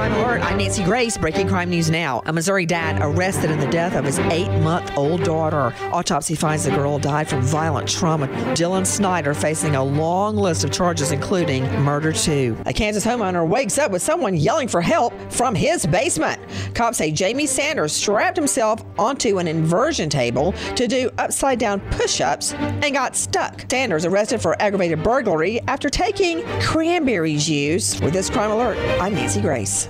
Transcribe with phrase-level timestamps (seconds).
[0.00, 1.18] Crime Alert, I'm Nancy Grace.
[1.18, 2.22] Breaking crime news now.
[2.24, 5.74] A Missouri dad arrested in the death of his eight month old daughter.
[5.92, 8.26] Autopsy finds the girl died from violent trauma.
[8.56, 12.56] Dylan Snyder facing a long list of charges, including murder, too.
[12.64, 16.40] A Kansas homeowner wakes up with someone yelling for help from his basement.
[16.74, 22.22] Cops say Jamie Sanders strapped himself onto an inversion table to do upside down push
[22.22, 23.70] ups and got stuck.
[23.70, 28.00] Sanders arrested for aggravated burglary after taking cranberry juice.
[28.00, 29.89] With this crime alert, I'm Nancy Grace.